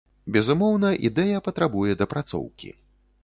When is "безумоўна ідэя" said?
0.35-1.43